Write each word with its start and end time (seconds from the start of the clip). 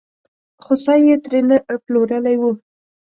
خوسی 0.63 0.99
یې 1.07 1.15
ترې 1.23 1.39
نه 1.49 1.57
پلورلی 1.85 2.35
و. 2.41 2.43